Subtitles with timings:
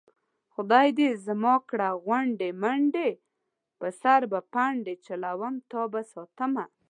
[0.53, 3.09] خدای دې زما کړه غونډې منډې
[3.79, 6.65] په سر به پنډې چلوم تابه ساتمه